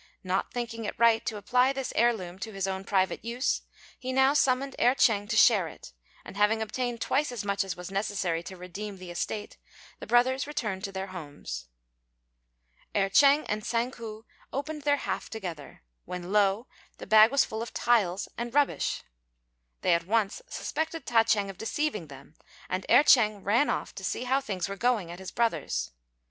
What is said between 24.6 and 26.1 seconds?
were going at his brother's.